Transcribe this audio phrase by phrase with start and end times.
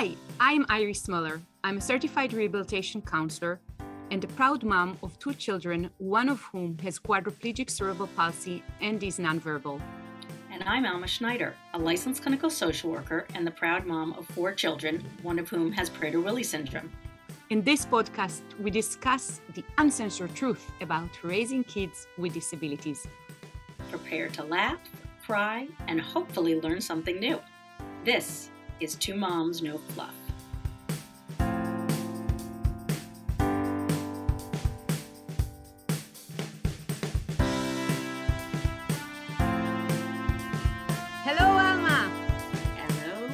[0.00, 1.40] Hi, I'm Iris Muller.
[1.64, 3.58] I'm a certified rehabilitation counselor
[4.12, 9.02] and a proud mom of two children, one of whom has quadriplegic cerebral palsy and
[9.02, 9.80] is nonverbal.
[10.52, 14.54] And I'm Alma Schneider, a licensed clinical social worker and the proud mom of four
[14.54, 16.92] children, one of whom has Prader-Willi syndrome.
[17.50, 23.04] In this podcast, we discuss the uncensored truth about raising kids with disabilities.
[23.90, 24.78] Prepare to laugh,
[25.26, 27.40] cry, and hopefully learn something new.
[28.04, 28.50] This
[28.80, 30.14] is Two Moms No Fluff.
[41.24, 42.10] Hello, Alma.
[42.76, 43.28] Hello,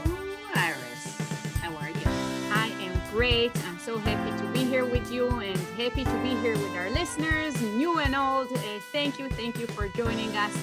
[0.55, 1.17] Iris.
[1.61, 2.07] How are you?
[2.53, 3.53] I am great.
[3.67, 6.91] I'm so happy to be here with you and happy to be here with our
[6.91, 8.51] listeners, new and old.
[8.53, 8.59] Uh,
[8.93, 10.57] thank you, thank you for joining us.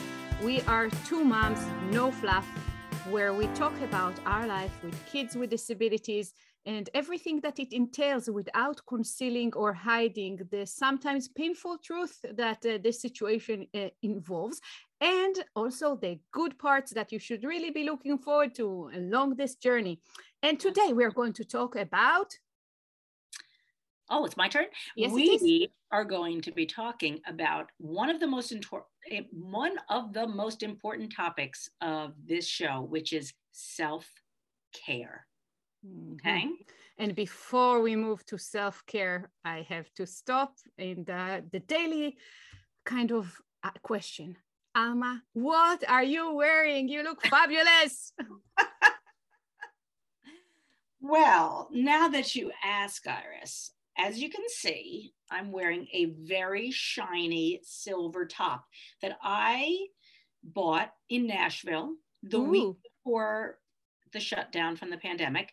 [0.43, 2.47] We are Two Moms No Fluff,
[3.09, 6.33] where we talk about our life with kids with disabilities
[6.65, 12.77] and everything that it entails without concealing or hiding the sometimes painful truth that uh,
[12.83, 14.61] this situation uh, involves
[14.99, 19.55] and also the good parts that you should really be looking forward to along this
[19.55, 19.99] journey.
[20.43, 22.31] And today we're going to talk about
[24.13, 24.65] Oh, it's my turn.
[24.97, 28.51] Yes, we are going to be talking about one of the most
[29.31, 34.07] one of the most important topics of this show, which is self
[34.85, 35.25] care.
[36.13, 36.49] Okay.
[36.97, 42.17] And before we move to self care, I have to stop in the, the daily
[42.85, 44.37] kind of uh, question.
[44.75, 46.87] Alma, what are you wearing?
[46.87, 48.13] You look fabulous.
[51.01, 53.71] Well, now that you ask, Iris,
[54.01, 58.65] as you can see, I'm wearing a very shiny silver top
[59.01, 59.77] that I
[60.43, 61.93] bought in Nashville
[62.23, 63.59] the week before
[64.11, 65.51] the shutdown from the pandemic.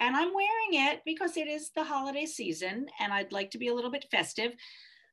[0.00, 3.68] And I'm wearing it because it is the holiday season and I'd like to be
[3.68, 4.52] a little bit festive.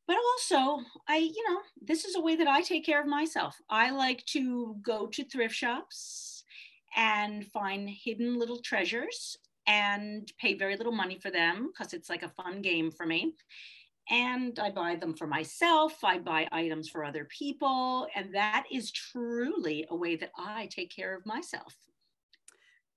[0.08, 3.56] But also, I, you know, this is a way that I take care of myself.
[3.70, 6.44] I like to go to thrift shops
[6.96, 12.24] and find hidden little treasures and pay very little money for them because it's like
[12.24, 13.34] a fun game for me.
[14.10, 16.04] And I buy them for myself.
[16.04, 18.08] I buy items for other people.
[18.16, 21.76] And that is truly a way that I take care of myself.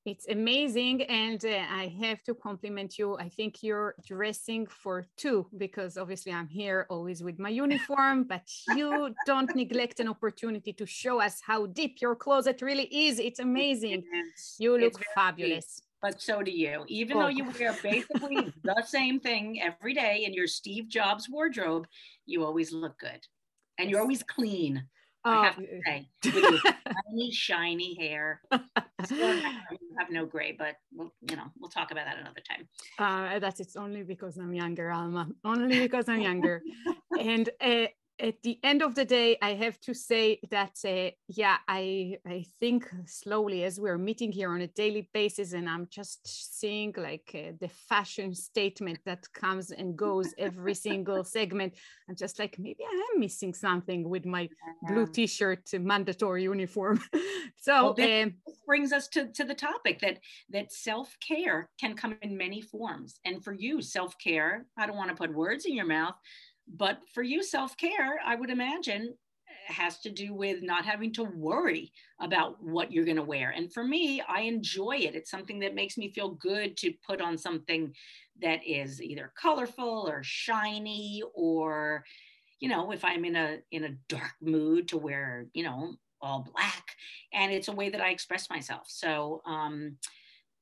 [0.04, 1.02] It's amazing.
[1.02, 3.16] And uh, I have to compliment you.
[3.18, 8.48] I think you're dressing for two because obviously I'm here always with my uniform, but
[8.74, 13.18] you don't neglect an opportunity to show us how deep your closet really is.
[13.18, 14.04] It's amazing.
[14.04, 15.82] It's- You look very deep, fabulous.
[16.00, 16.84] But so do you.
[16.88, 17.20] Even Oh.
[17.22, 21.86] though you wear basically the same thing every day in your Steve Jobs wardrobe,
[22.26, 23.20] you always look good.
[23.78, 24.84] And you're always clean.
[25.24, 28.40] I Oh, have to say, with shiny, shiny hair.
[29.04, 32.68] Still you have no gray, but we'll, you know, we'll talk about that another time.
[32.98, 35.28] Uh, that's it's only because I'm younger, Alma.
[35.44, 36.62] Only because I'm younger.
[37.20, 37.86] and uh,
[38.20, 42.44] at the end of the day, I have to say that uh, yeah, I I
[42.60, 46.20] think slowly as we're meeting here on a daily basis, and I'm just
[46.58, 51.74] seeing like uh, the fashion statement that comes and goes every single segment.
[52.08, 54.48] I'm just like maybe I am missing something with my
[54.88, 57.00] blue Um, T-shirt mandatory uniform.
[57.56, 58.34] so Well, this- um,
[58.66, 60.18] brings us to, to the topic that
[60.50, 65.16] that self-care can come in many forms and for you self-care i don't want to
[65.16, 66.14] put words in your mouth
[66.76, 69.14] but for you self-care i would imagine
[69.66, 73.72] has to do with not having to worry about what you're going to wear and
[73.72, 77.36] for me i enjoy it it's something that makes me feel good to put on
[77.36, 77.92] something
[78.40, 82.02] that is either colorful or shiny or
[82.60, 86.46] you know if i'm in a in a dark mood to wear you know all
[86.54, 86.96] black
[87.32, 88.86] and it's a way that I express myself.
[88.88, 89.96] So, um,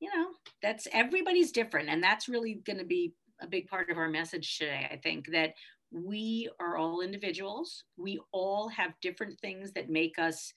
[0.00, 0.28] you know,
[0.62, 4.58] that's everybody's different, and that's really going to be a big part of our message
[4.58, 4.88] today.
[4.90, 5.54] I think that
[5.90, 7.84] we are all individuals.
[7.96, 10.52] We all have different things that make us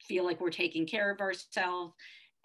[0.00, 1.94] feel like we're taking care of ourselves.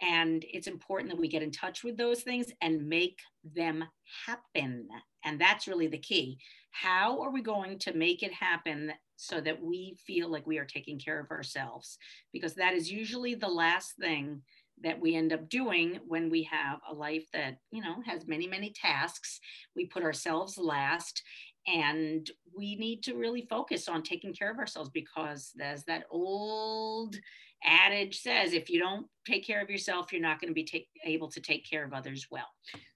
[0.02, 3.20] And it's important that we get in touch with those things and make
[3.56, 3.84] them
[4.26, 4.88] happen.
[5.26, 6.38] And that's really the key.
[6.72, 10.66] How are we going to make it happen so that we feel like we are
[10.66, 11.98] taking care of ourselves?
[12.32, 14.44] Because that is usually the last thing
[14.84, 18.48] that we end up doing when we have a life that, you know, has many,
[18.48, 19.40] many tasks.
[19.76, 21.24] We put ourselves last
[21.68, 27.18] and we need to really focus on taking care of ourselves because as that old
[27.64, 30.88] adage says if you don't take care of yourself, you're not going to be take,
[31.04, 32.48] able to take care of others well.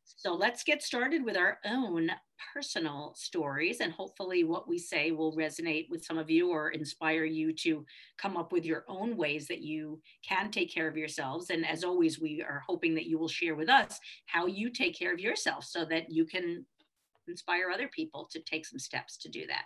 [0.04, 2.12] So let's get started with our own
[2.54, 7.26] personal stories, and hopefully, what we say will resonate with some of you or inspire
[7.26, 7.86] you to
[8.20, 11.50] come up with your own ways that you can take care of yourselves.
[11.50, 14.98] And as always, we are hoping that you will share with us how you take
[14.98, 16.66] care of yourself so that you can
[17.32, 19.66] inspire other people to take some steps to do that.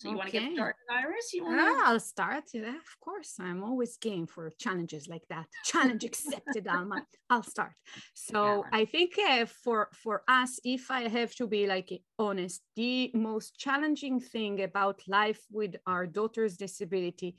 [0.00, 0.18] So you okay.
[0.18, 1.34] want to get started, Iris?
[1.34, 1.62] You want to?
[1.62, 2.44] Yeah, I'll start.
[2.54, 3.34] Yeah, of course.
[3.38, 5.44] I'm always game for challenges like that.
[5.64, 7.04] Challenge accepted, Alma.
[7.28, 7.74] I'll start.
[8.14, 8.78] So yeah.
[8.80, 13.58] I think uh, for for us, if I have to be like honest, the most
[13.58, 17.36] challenging thing about life with our daughter's disability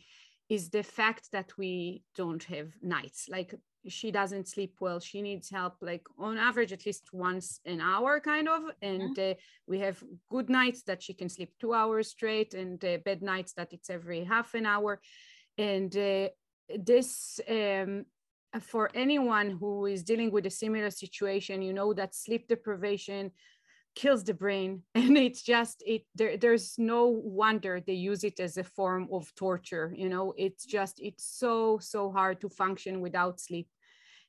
[0.48, 3.28] is the fact that we don't have nights.
[3.28, 3.56] Like
[3.88, 8.20] she doesn't sleep well she needs help like on average at least once an hour
[8.20, 9.32] kind of and mm-hmm.
[9.32, 9.34] uh,
[9.68, 13.54] we have good nights that she can sleep two hours straight and uh, bed nights
[13.54, 15.00] that it's every half an hour
[15.58, 16.28] and uh,
[16.78, 18.06] this um,
[18.60, 23.32] for anyone who is dealing with a similar situation you know that sleep deprivation
[23.96, 28.58] kills the brain and it's just it there, there's no wonder they use it as
[28.58, 30.34] a form of torture you know?
[30.38, 33.68] It's just it's so so hard to function without sleep.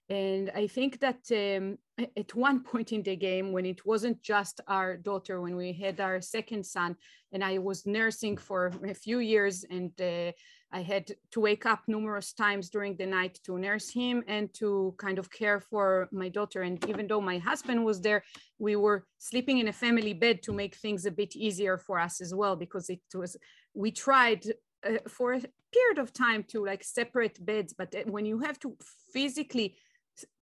[0.08, 1.78] And i think that um,
[2.16, 6.00] at one point in the game when it wasn't just our daughter when we had
[6.00, 6.96] our second son
[7.32, 10.32] and i was nursing for a few years and uh,
[10.72, 14.94] I had to wake up numerous times during the night to nurse him and to
[14.96, 16.62] kind of care for my daughter.
[16.62, 18.24] And even though my husband was there,
[18.58, 22.20] we were sleeping in a family bed to make things a bit easier for us
[22.20, 23.36] as well, because it was,
[23.74, 24.44] we tried
[24.86, 25.42] uh, for a
[25.72, 28.76] period of time to like separate beds, but when you have to
[29.12, 29.76] physically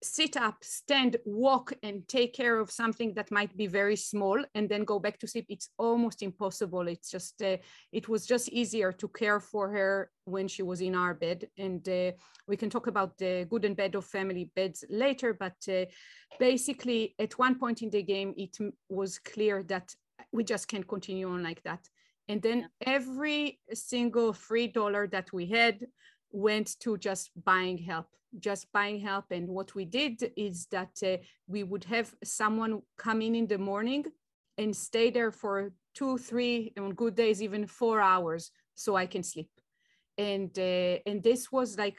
[0.02, 4.68] sit up, stand, walk, and take care of something that might be very small and
[4.68, 6.86] then go back to sleep, it's almost impossible.
[6.86, 7.56] It's just, uh,
[7.92, 11.48] it was just easier to care for her when she was in our bed.
[11.58, 12.12] And uh,
[12.46, 15.34] we can talk about the good and bad of family beds later.
[15.34, 15.86] But uh,
[16.38, 18.56] basically, at one point in the game, it
[18.88, 19.94] was clear that
[20.32, 21.88] we just can't continue on like that.
[22.28, 22.92] And then yeah.
[22.94, 25.86] every single free dollar that we had
[26.30, 28.06] went to just buying help
[28.38, 29.26] just buying help.
[29.30, 31.16] And what we did is that uh,
[31.46, 34.04] we would have someone come in in the morning
[34.56, 39.22] and stay there for two, three, on good days, even four hours, so I can
[39.22, 39.50] sleep.
[40.16, 41.98] And uh, and this was like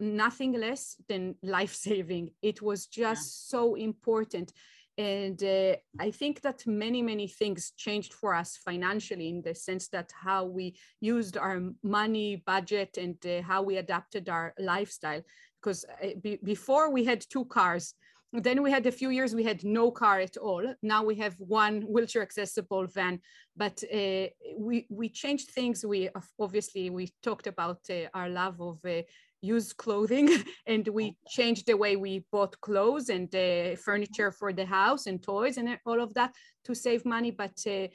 [0.00, 2.30] nothing less than life saving.
[2.42, 3.58] It was just yeah.
[3.58, 4.52] so important.
[4.98, 9.88] And uh, I think that many, many things changed for us financially in the sense
[9.88, 15.22] that how we used our money budget and uh, how we adapted our lifestyle
[15.60, 17.94] because uh, be, before we had two cars
[18.32, 20.64] then we had a few years we had no car at all.
[20.82, 23.20] Now we have one wheelchair accessible van
[23.56, 24.26] but uh,
[24.56, 25.84] we we changed things.
[25.84, 26.08] We
[26.38, 29.02] obviously we talked about uh, our love of uh,
[29.42, 30.28] used clothing
[30.66, 35.22] and we changed the way we bought clothes and uh, furniture for the house and
[35.22, 36.34] toys and all of that
[36.64, 37.88] to save money but uh,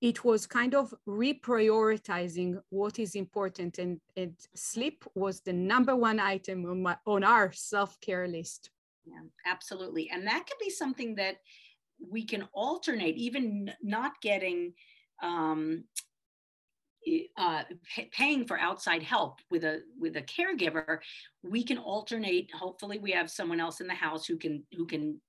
[0.00, 6.20] it was kind of reprioritizing what is important and, and sleep was the number one
[6.20, 8.70] item on, my, on our self-care list.
[9.06, 10.10] Yeah absolutely.
[10.10, 11.36] And that could be something that
[11.98, 14.74] we can alternate even not getting
[15.22, 15.84] um,
[17.36, 17.62] uh,
[18.10, 20.98] paying for outside help with a with a caregiver.
[21.42, 25.20] We can alternate hopefully we have someone else in the house who can who can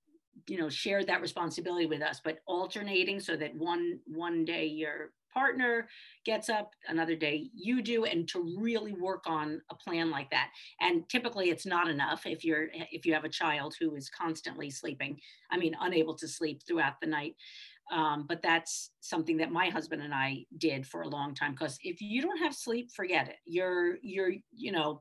[0.46, 5.10] you know share that responsibility with us but alternating so that one one day your
[5.32, 5.88] partner
[6.24, 10.50] gets up another day you do and to really work on a plan like that.
[10.80, 14.70] And typically it's not enough if you're if you have a child who is constantly
[14.70, 15.18] sleeping
[15.50, 17.34] i mean unable to sleep throughout the night.
[17.90, 21.78] Um, but that's something that my husband and i did for a long time because
[21.82, 23.36] if you don't have sleep forget it.
[23.46, 25.00] You're you're you know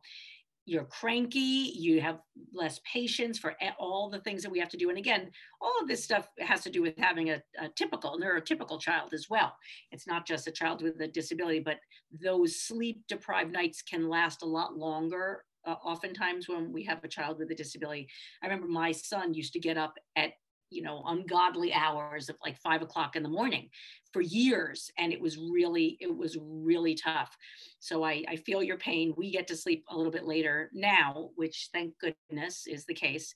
[0.67, 2.19] you're cranky, you have
[2.53, 4.89] less patience for all the things that we have to do.
[4.89, 5.31] And again,
[5.61, 9.27] all of this stuff has to do with having a, a, typical, neurotypical child as
[9.29, 9.55] well.
[9.91, 11.77] It's not just a child with a disability, but
[12.21, 15.45] those sleep deprived nights can last a lot longer.
[15.65, 18.09] Uh, oftentimes, when we have a child with a disability,
[18.43, 20.31] I remember my son used to get up at
[20.69, 23.69] you know ungodly hours of like five o'clock in the morning
[24.11, 27.35] for years and it was really it was really tough.
[27.79, 29.13] So I, I feel your pain.
[29.17, 33.33] We get to sleep a little bit later now which thank goodness is the case.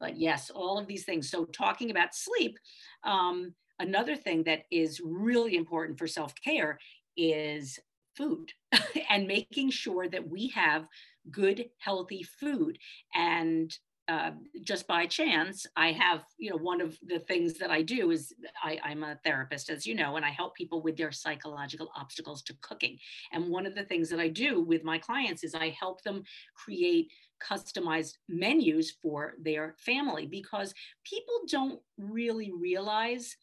[0.00, 1.30] But yes all of these things.
[1.30, 2.58] So talking about sleep
[3.04, 6.78] um, another thing that is really important for self-care
[7.16, 7.78] is
[8.16, 8.52] food
[9.10, 10.86] and making sure that we have
[11.30, 12.78] good healthy food.
[13.14, 13.76] And
[14.06, 14.32] uh,
[14.62, 18.34] just by chance, I have, you know, one of the things that I do is
[18.62, 22.42] I, I'm a therapist, as you know, and I help people with their psychological obstacles
[22.42, 22.98] to cooking.
[23.32, 26.22] And one of the things that I do with my clients is I help them
[26.54, 27.10] create
[27.42, 33.36] customized menus for their family because people don't really realize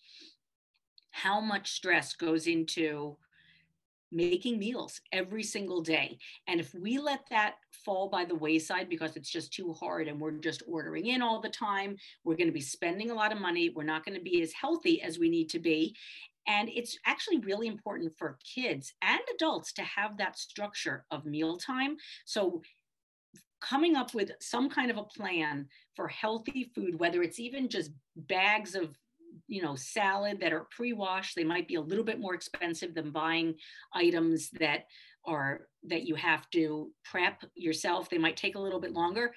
[1.12, 3.18] how much stress goes into
[4.12, 6.18] making meals every single day.
[6.48, 10.20] And if we let that fall by the wayside because it's just too hard and
[10.20, 13.42] we're just ordering in all the time, we're going to be spending a lot of
[13.42, 13.70] money.
[13.70, 15.96] We're not going to be as healthy as we need to be.
[16.48, 21.98] And it's actually really important for kids and adults to have that structure of mealtime.
[22.26, 22.62] So
[23.62, 27.92] coming up with some kind of a plan for healthy food, whether it's even just
[28.16, 28.98] bags of
[29.48, 33.12] you know salad that are pre-washed they might be a little bit more expensive than
[33.12, 33.56] buying
[33.94, 34.86] items that
[35.26, 39.34] are that you have to prep yourself they might take a little bit longer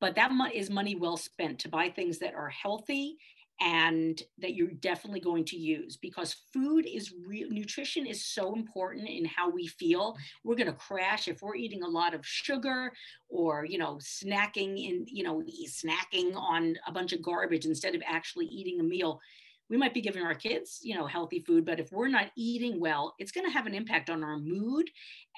[0.00, 3.16] but that is money well spent to buy things that are healthy
[3.60, 9.08] and that you're definitely going to use because food is real nutrition is so important
[9.08, 10.16] in how we feel.
[10.44, 12.92] We're going to crash if we're eating a lot of sugar
[13.30, 18.02] or you know snacking in you know snacking on a bunch of garbage instead of
[18.06, 19.20] actually eating a meal
[19.68, 22.80] we might be giving our kids you know healthy food but if we're not eating
[22.80, 24.88] well it's going to have an impact on our mood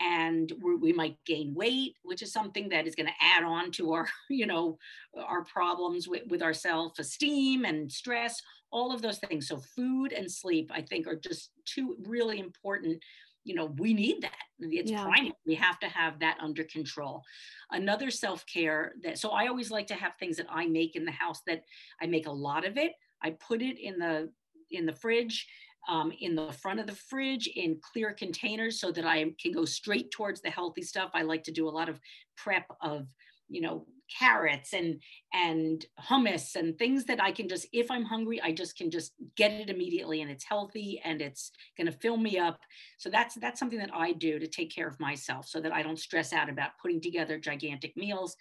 [0.00, 3.92] and we might gain weight which is something that is going to add on to
[3.92, 4.78] our you know
[5.16, 9.48] our problems with, with our self-esteem and stress all of those things.
[9.48, 13.02] So food and sleep i think are just two really important
[13.44, 14.32] you know we need that.
[14.60, 15.04] It's yeah.
[15.04, 17.22] primary we have to have that under control.
[17.70, 21.12] Another self-care that so i always like to have things that i make in the
[21.12, 21.62] house that
[22.02, 24.30] i make a lot of it I put it in the
[24.70, 25.46] in the fridge,
[25.88, 29.64] um, in the front of the fridge in clear containers so that I can go
[29.64, 31.10] straight towards the healthy stuff.
[31.14, 31.98] I like to do a lot of
[32.36, 33.06] prep of,
[33.48, 33.86] you know,
[34.18, 35.02] carrots and
[35.34, 39.12] and hummus and things that I can just if I'm hungry I just can just
[39.36, 42.58] get it immediately and it's healthy and it's going to fill me up
[42.96, 45.82] so that's that's something that I do to take care of myself so that I
[45.82, 48.34] don't stress out about putting together gigantic meals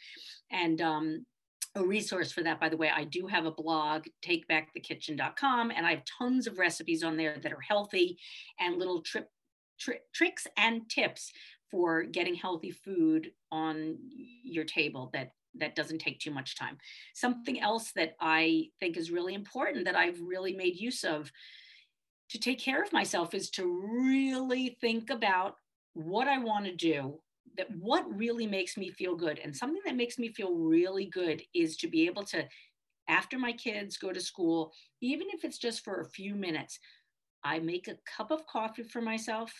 [0.51, 1.25] and um
[1.77, 5.91] a resource for that, by the way, I do have a blog, takebackthekitchen.com, and I
[5.91, 8.17] have tons of recipes on there that are healthy
[8.59, 9.29] and little trip,
[9.79, 11.31] tri- tricks and tips
[11.71, 13.97] for getting healthy food on
[14.43, 16.77] your table that that doesn't take too much time.
[17.15, 21.31] Something else that I think is really important that I've really made use of
[22.29, 25.55] to take care of myself is to really think about
[25.93, 27.19] what I want to do
[27.55, 31.41] that what really makes me feel good and something that makes me feel really good
[31.53, 32.45] is to be able to
[33.09, 36.79] after my kids go to school even if it's just for a few minutes
[37.43, 39.51] i make a cup of coffee for myself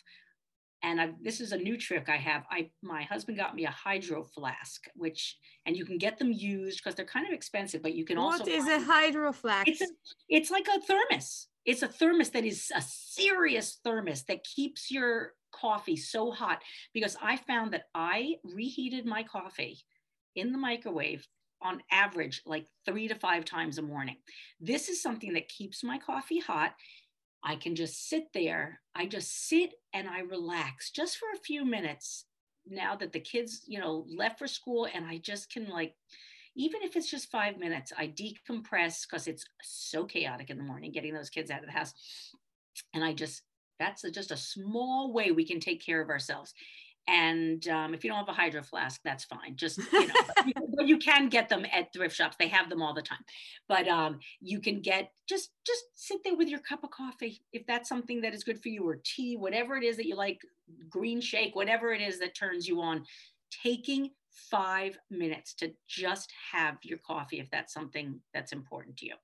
[0.83, 2.43] and I, this is a new trick I have.
[2.51, 6.79] I my husband got me a hydro flask, which and you can get them used
[6.79, 8.43] because they're kind of expensive, but you can what also.
[8.43, 9.67] What is a hydro flask?
[9.67, 9.87] It's, a,
[10.29, 11.47] it's like a thermos.
[11.65, 16.61] It's a thermos that is a serious thermos that keeps your coffee so hot
[16.93, 19.79] because I found that I reheated my coffee
[20.35, 21.27] in the microwave
[21.61, 24.17] on average like three to five times a morning.
[24.59, 26.73] This is something that keeps my coffee hot.
[27.43, 28.81] I can just sit there.
[28.95, 32.25] I just sit and I relax just for a few minutes
[32.69, 35.95] now that the kids, you know, left for school and I just can like
[36.55, 40.91] even if it's just 5 minutes, I decompress cuz it's so chaotic in the morning
[40.91, 41.93] getting those kids out of the house.
[42.93, 43.43] And I just
[43.79, 46.53] that's a, just a small way we can take care of ourselves.
[47.09, 49.55] And um, if you don't have a hydro flask, that's fine.
[49.55, 50.07] Just you
[50.55, 52.35] know, but you can get them at thrift shops.
[52.37, 53.23] They have them all the time.
[53.69, 57.65] But um, you can get just just sit there with your cup of coffee if
[57.65, 60.41] that's something that is good for you, or tea, whatever it is that you like,
[60.89, 63.05] green shake, whatever it is that turns you on.
[63.63, 64.09] Taking
[64.51, 69.15] five minutes to just have your coffee if that's something that's important to you.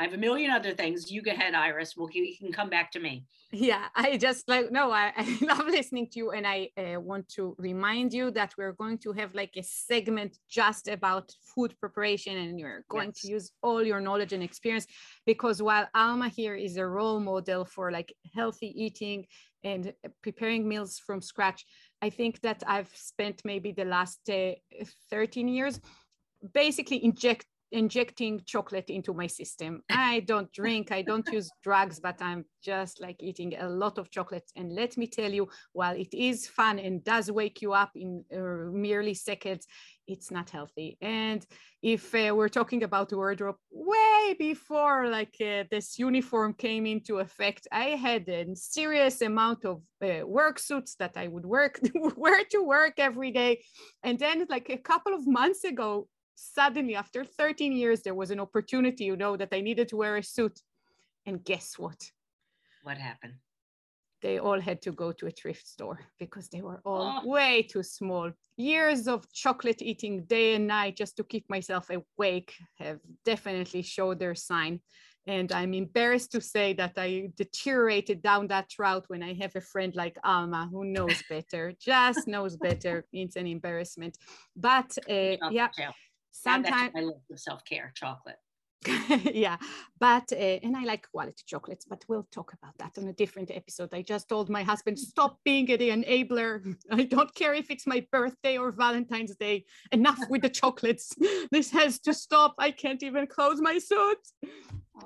[0.00, 1.12] I have a million other things.
[1.12, 1.94] You go ahead, Iris.
[1.94, 3.26] We'll you can come back to me.
[3.52, 7.28] Yeah, I just like no, I, I love listening to you, and I uh, want
[7.36, 12.34] to remind you that we're going to have like a segment just about food preparation,
[12.38, 13.20] and you're going yes.
[13.20, 14.86] to use all your knowledge and experience
[15.26, 19.26] because while Alma here is a role model for like healthy eating
[19.64, 19.92] and
[20.22, 21.66] preparing meals from scratch,
[22.00, 24.52] I think that I've spent maybe the last uh,
[25.10, 25.78] 13 years
[26.54, 29.82] basically inject injecting chocolate into my system.
[29.90, 34.10] I don't drink, I don't use drugs, but I'm just like eating a lot of
[34.10, 34.50] chocolate.
[34.56, 38.24] And let me tell you, while it is fun and does wake you up in
[38.34, 39.66] uh, merely seconds,
[40.06, 40.98] it's not healthy.
[41.00, 41.46] And
[41.82, 47.68] if uh, we're talking about wardrobe, way before like uh, this uniform came into effect,
[47.70, 51.80] I had a serious amount of uh, work suits that I would work
[52.16, 53.62] wear to work every day.
[54.02, 56.08] And then like a couple of months ago,
[56.40, 60.16] suddenly after 13 years there was an opportunity you know that i needed to wear
[60.16, 60.60] a suit
[61.26, 62.10] and guess what
[62.82, 63.34] what happened
[64.22, 67.28] they all had to go to a thrift store because they were all oh.
[67.28, 68.30] way too small.
[68.56, 74.18] Years of chocolate eating day and night just to keep myself awake have definitely showed
[74.18, 74.80] their sign.
[75.26, 79.60] And I'm embarrassed to say that I deteriorated down that route when I have a
[79.60, 83.04] friend like Alma who knows better, just knows better.
[83.12, 84.16] It's an embarrassment.
[84.56, 85.68] But uh, yeah,
[86.32, 88.36] sometimes I love the self care chocolate.
[89.34, 89.58] yeah
[89.98, 93.50] but uh, and i like quality chocolates but we'll talk about that on a different
[93.50, 93.92] episode.
[93.92, 96.76] I just told my husband stop being an enabler.
[96.90, 99.66] I don't care if it's my birthday or valentine's day.
[99.92, 101.12] Enough with the chocolates.
[101.52, 102.54] This has to stop.
[102.58, 104.22] I can't even close my suit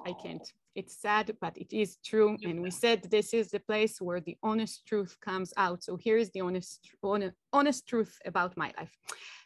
[0.05, 4.01] i can't it's sad but it is true and we said this is the place
[4.01, 5.83] where the honest truth comes out.
[5.83, 8.97] So here is the honest honest, honest truth about my life.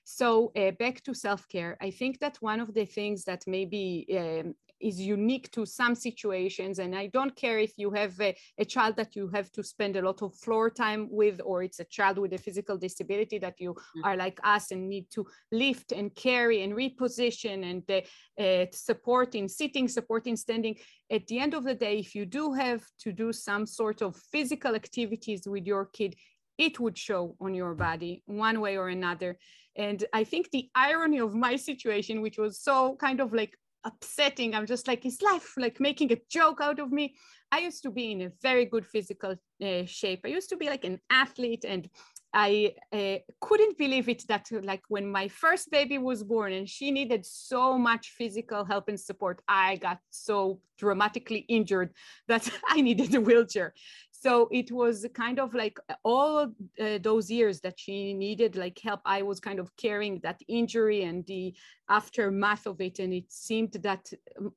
[0.05, 4.55] So uh, back to self-care, I think that one of the things that maybe um,
[4.81, 8.97] is unique to some situations, and I don't care if you have a, a, child
[8.97, 12.19] that you have to spend a lot of floor time with, or it's a child
[12.19, 14.05] with a physical disability that you mm-hmm.
[14.05, 19.35] are like us and need to lift and carry and reposition and uh, uh, support
[19.35, 20.77] in sitting, support in standing.
[21.11, 24.17] At the end of the day, if you do have to do some sort of
[24.31, 26.15] physical activities with your kid,
[26.59, 29.39] it would show on your body one way or another.
[29.77, 33.57] And I think the irony of my situation, which was so kind of like
[33.89, 37.15] upsetting, I'm just like, is life like making a joke out of me?
[37.51, 40.21] I used to be in a very good physical uh, shape.
[40.25, 41.89] I used to be like an athlete and
[42.35, 46.91] I uh, couldn't believe it that like when my first baby was born and she
[46.91, 51.95] needed so much physical help and support, I got so dramatically injured
[52.29, 53.73] that I needed a wheelchair
[54.21, 59.01] so it was kind of like all uh, those years that she needed like help
[59.05, 61.55] i was kind of carrying that injury and the
[61.89, 62.99] aftermath of it.
[62.99, 64.11] And it seemed that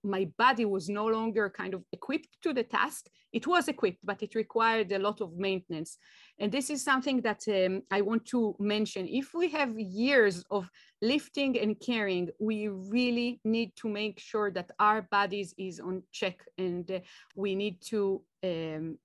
[0.03, 3.07] my body was no longer kind of equipped to the task.
[3.31, 5.97] It was equipped but it required a lot of maintenance.
[6.39, 9.07] And this is something that um, i want to mention.
[9.07, 10.69] If we have years of
[11.01, 16.39] lifting and carrying we really need to make sure that our bodies is on check
[16.57, 16.99] and uh,
[17.35, 18.97] we need to um,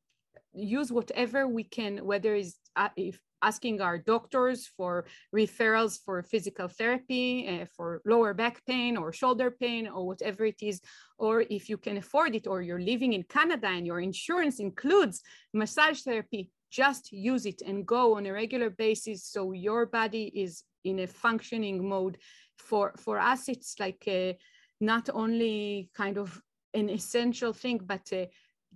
[0.56, 6.68] use whatever we can, whether it's uh, if asking our doctors for referrals for physical
[6.68, 10.80] therapy, uh, for lower back pain or shoulder pain or whatever it is,
[11.18, 15.22] or if you can afford it or you're living in Canada and your insurance includes
[15.52, 20.64] massage therapy, just use it and go on a regular basis so your body is
[20.84, 22.18] in a functioning mode.
[22.58, 24.36] For, for us, it's like a,
[24.80, 26.40] not only kind of
[26.74, 28.26] an essential thing, but uh,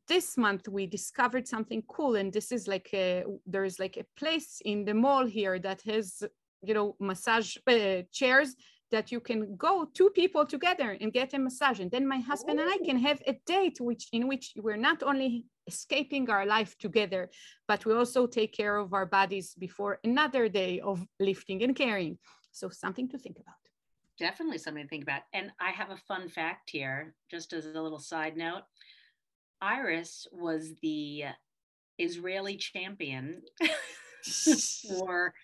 [0.08, 4.60] this month we discovered something cool and this is like a, there's like a place
[4.64, 6.22] in the mall here that has
[6.62, 8.54] you know massage uh, chairs
[8.90, 11.80] that you can go two people together and get a massage.
[11.80, 12.62] And then my husband Ooh.
[12.62, 16.76] and i can have a date which in which we're not only escaping our life
[16.78, 17.30] together
[17.68, 22.18] but we also take care of our bodies before another day of lifting and carrying
[22.52, 23.54] so something to think about.
[24.18, 25.22] Definitely something to think about.
[25.32, 28.64] And i have a fun fact here just as a little side note
[29.60, 31.24] Iris was the
[31.98, 33.42] Israeli champion
[34.98, 35.34] for,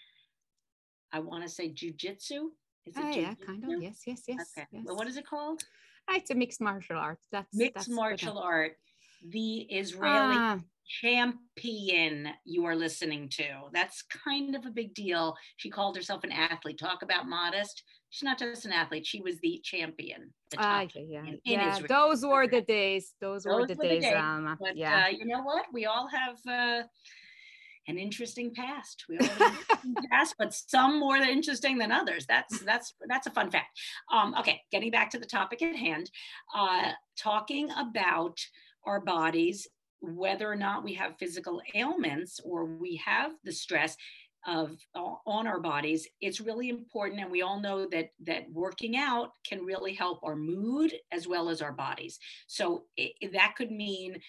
[1.13, 2.49] I want to say jujitsu.
[2.87, 3.83] Is it oh, yeah, kind of.
[3.83, 4.53] Yes, yes, yes.
[4.57, 4.67] Okay.
[4.71, 4.85] Yes.
[4.87, 5.63] Well, what is it called?
[6.09, 7.19] Ah, it's a mixed martial art.
[7.33, 8.77] That's mixed that's martial art.
[9.29, 10.59] The Israeli ah.
[11.01, 13.45] champion you are listening to.
[13.73, 15.37] That's kind of a big deal.
[15.57, 16.79] She called herself an athlete.
[16.79, 21.25] Talk about modest she's not just an athlete she was the champion the uh, yeah
[21.45, 24.17] yeah those were the days those, those were the days, the days.
[24.17, 26.83] Um, but, yeah uh, you know what we all have uh,
[27.89, 29.65] an interesting past we all have
[30.11, 33.79] past but some more interesting than others that's that's that's a fun fact
[34.13, 36.11] um, okay getting back to the topic at hand
[36.57, 38.39] uh, talking about
[38.87, 39.67] our bodies
[40.01, 43.97] whether or not we have physical ailments or we have the stress
[44.47, 48.97] of uh, on our bodies it's really important and we all know that that working
[48.97, 52.19] out can really help our mood as well as our bodies.
[52.47, 54.21] So it, that could mean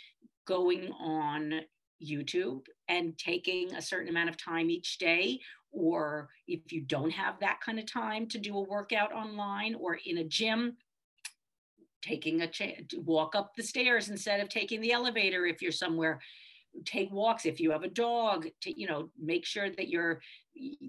[0.47, 1.61] going on
[2.03, 5.39] youtube and taking a certain amount of time each day
[5.71, 9.99] or if you don't have that kind of time to do a workout online or
[10.05, 10.77] in a gym
[12.01, 16.19] taking a chance walk up the stairs instead of taking the elevator if you're somewhere.
[16.85, 20.21] Take walks if you have a dog to you know make sure that you're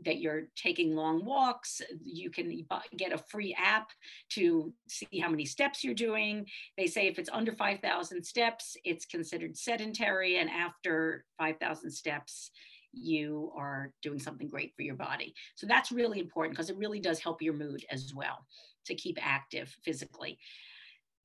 [0.05, 1.81] that you're taking long walks.
[2.05, 2.67] You can
[2.97, 3.89] get a free app
[4.31, 6.47] to see how many steps you're doing.
[6.77, 12.51] They say if it's under 5000 steps it's considered sedentary and after 5000 steps
[12.93, 15.35] you are doing something great for your body.
[15.55, 18.47] So that's really important because it really does help your mood as well
[18.87, 20.39] to keep active physically.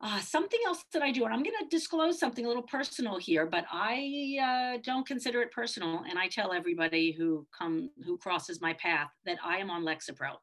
[0.05, 3.17] Uh, something else that I do, and I'm going to disclose something a little personal
[3.17, 8.17] here, but I uh, don't consider it personal, and I tell everybody who come who
[8.17, 10.33] crosses my path that I am on Lexapro,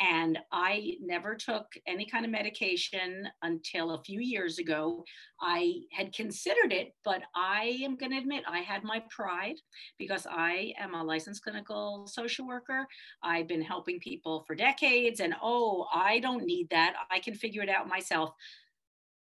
[0.00, 5.04] and I never took any kind of medication until a few years ago.
[5.40, 9.60] I had considered it, but I am going to admit I had my pride
[9.96, 12.84] because I am a licensed clinical social worker.
[13.22, 16.94] I've been helping people for decades, and oh, I don't need that.
[17.12, 18.34] I can figure it out myself.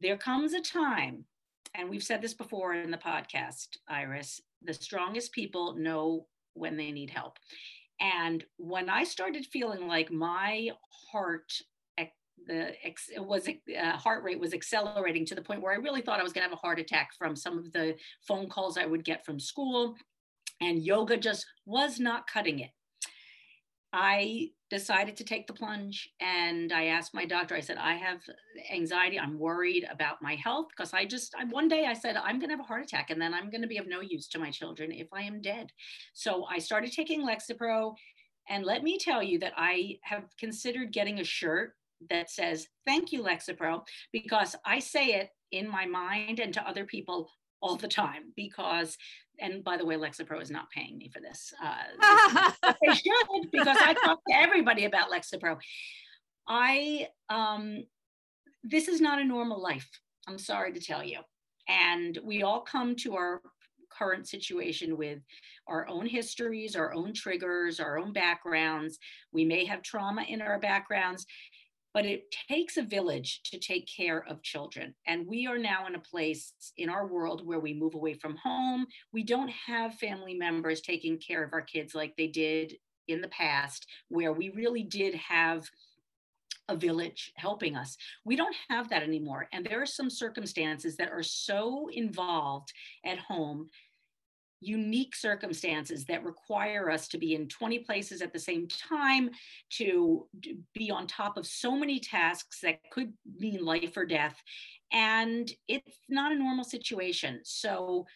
[0.01, 1.25] There comes a time,
[1.75, 6.91] and we've said this before in the podcast, Iris, the strongest people know when they
[6.91, 7.39] need help.
[8.01, 10.71] And when I started feeling like my
[11.11, 11.51] heart
[12.47, 16.21] the ex, was uh, heart rate was accelerating to the point where I really thought
[16.21, 18.87] I was going to have a heart attack from some of the phone calls I
[18.87, 19.97] would get from school,
[20.61, 22.71] and yoga just was not cutting it.
[23.99, 28.21] I decided to take the plunge and I asked my doctor, I said, I have
[28.71, 29.19] anxiety.
[29.19, 32.51] I'm worried about my health because I just, I, one day I said, I'm going
[32.51, 34.39] to have a heart attack and then I'm going to be of no use to
[34.39, 35.73] my children if I am dead.
[36.13, 37.95] So I started taking Lexapro.
[38.51, 41.73] And let me tell you that I have considered getting a shirt
[42.11, 43.83] that says, Thank you, Lexapro,
[44.13, 47.31] because I say it in my mind and to other people
[47.63, 48.99] all the time because
[49.41, 51.53] and by the way, Lexapro is not paying me for this.
[51.63, 55.59] Uh, they should because I talk to everybody about Lexapro.
[56.49, 57.85] I um,
[58.63, 59.89] this is not a normal life.
[60.29, 61.21] I'm sorry to tell you,
[61.69, 63.41] and we all come to our
[63.97, 65.21] current situation with
[65.67, 68.99] our own histories, our own triggers, our own backgrounds.
[69.33, 71.27] We may have trauma in our backgrounds,
[71.97, 74.95] but it takes a village to take care of children.
[75.07, 78.37] And we are now in a place in our world where we move away from
[78.37, 78.85] home.
[79.15, 82.75] We don't have family members taking care of our kids like they did
[83.09, 85.65] in the past, where we really did have
[86.69, 87.97] a village helping us.
[88.27, 89.49] We don't have that anymore.
[89.55, 92.75] And there are some circumstances that are so involved
[93.07, 93.69] at home
[94.61, 99.31] unique circumstances that require us to be in 20 places at the same time,
[99.71, 100.27] to
[100.75, 104.43] be on top of so many tasks that could mean life or death.
[104.93, 107.41] And it's not a normal situation.
[107.45, 108.07] So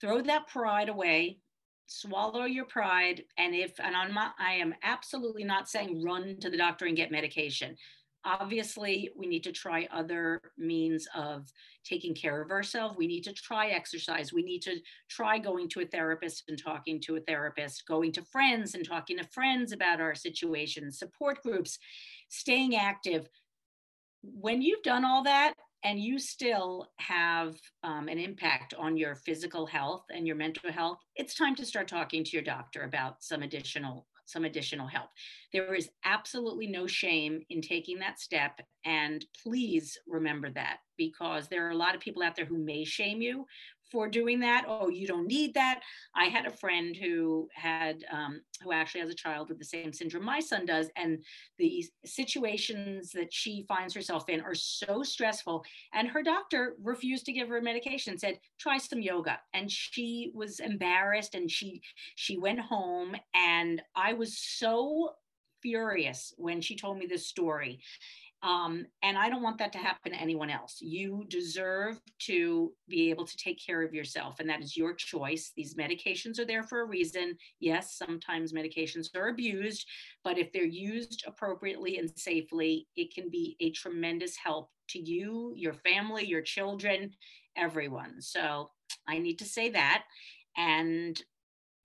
[0.00, 1.38] throw that pride away,
[1.86, 3.24] swallow your pride.
[3.38, 6.96] And if, and on my I am absolutely not saying run to the doctor and
[6.96, 7.76] get medication.
[8.24, 11.50] Obviously, we need to try other means of
[11.84, 12.96] taking care of ourselves.
[12.96, 14.32] We need to try exercise.
[14.32, 14.76] We need to
[15.08, 19.16] try going to a therapist and talking to a therapist, going to friends and talking
[19.18, 21.78] to friends about our situation, support groups,
[22.28, 23.26] staying active.
[24.22, 29.66] When you've done all that, and you still have um, an impact on your physical
[29.66, 33.42] health and your mental health, it's time to start talking to your doctor about some
[33.42, 35.10] additional some additional help.
[35.52, 38.60] There is absolutely no shame in taking that step.
[38.84, 42.84] And please remember that because there are a lot of people out there who may
[42.84, 43.46] shame you
[43.90, 44.64] for doing that.
[44.68, 45.80] Oh, you don't need that.
[46.14, 49.92] I had a friend who had, um, who actually has a child with the same
[49.92, 50.88] syndrome my son does.
[50.96, 51.22] And
[51.58, 55.64] the situations that she finds herself in are so stressful.
[55.92, 59.40] And her doctor refused to give her medication, said, try some yoga.
[59.54, 61.82] And she was embarrassed and she,
[62.14, 63.16] she went home.
[63.34, 65.14] And I was so
[65.62, 67.80] furious when she told me this story
[68.42, 70.78] um, and I don't want that to happen to anyone else.
[70.80, 75.52] You deserve to be able to take care of yourself, and that is your choice.
[75.54, 77.36] These medications are there for a reason.
[77.60, 79.86] Yes, sometimes medications are abused,
[80.24, 85.52] but if they're used appropriately and safely, it can be a tremendous help to you,
[85.56, 87.10] your family, your children,
[87.56, 88.22] everyone.
[88.22, 88.70] So
[89.06, 90.04] I need to say that.
[90.56, 91.20] And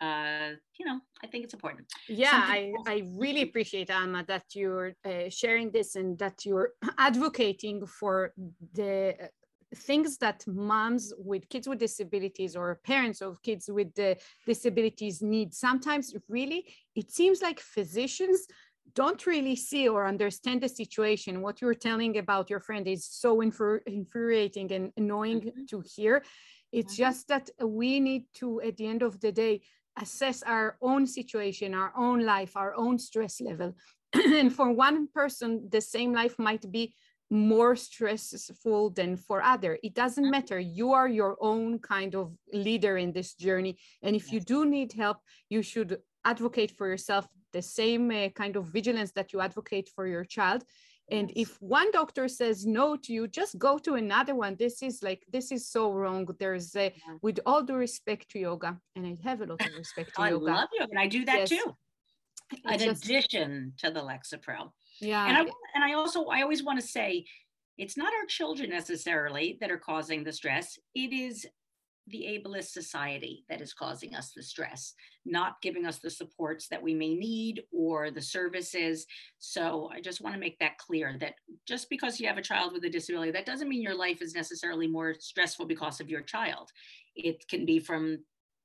[0.02, 1.88] uh, you know, I think it's important.
[2.10, 7.86] Yeah, I, I really appreciate Alma that you're uh, sharing this and that you're advocating
[7.86, 8.34] for
[8.74, 9.28] the uh,
[9.74, 15.54] things that moms with kids with disabilities or parents of kids with the disabilities need.
[15.54, 18.48] Sometimes, really, it seems like physicians
[18.94, 21.42] don't really see or understand the situation.
[21.42, 25.66] What you're telling about your friend is so infuri- infuriating and annoying mm-hmm.
[25.70, 26.24] to hear.
[26.72, 27.04] It's mm-hmm.
[27.04, 29.62] just that we need to, at the end of the day,
[30.00, 33.76] assess our own situation, our own life, our own stress level.
[34.14, 36.94] and for one person, the same life might be
[37.30, 39.80] more stressful than for other.
[39.84, 40.32] It doesn't mm-hmm.
[40.32, 40.60] matter.
[40.60, 43.78] You are your own kind of leader in this journey.
[44.04, 45.18] And if you do need help
[45.50, 50.08] you should advocate for yourself the same uh, kind of vigilance that you advocate for
[50.08, 50.64] your child
[51.12, 54.56] and if one doctor says no to you just go to another one.
[54.58, 56.28] This is like this is so wrong.
[56.40, 60.16] There's a with all due respect to yoga and i have a lot of respect
[60.16, 60.52] to I yoga.
[60.52, 61.50] i love yoga and i do that yes.
[61.50, 61.76] too.
[62.72, 64.72] In just, addition to the lexapro.
[65.02, 65.26] Yeah.
[65.28, 65.42] And I
[65.74, 67.26] and I also I always want to say
[67.78, 70.78] it's not our children necessarily that are causing the stress.
[70.94, 71.46] It is
[72.08, 74.94] the ableist society that is causing us the stress,
[75.26, 79.08] not giving us the supports that we may need or the services.
[79.40, 81.36] So I just want to make that clear that
[81.68, 84.36] just because you have a child with a disability, that doesn't mean your life is
[84.36, 86.70] necessarily more stressful because of your child.
[87.16, 88.20] It can be from